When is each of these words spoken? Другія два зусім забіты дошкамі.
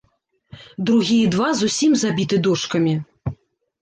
Другія 0.91 1.25
два 1.37 1.49
зусім 1.61 1.91
забіты 2.05 2.35
дошкамі. 2.49 2.95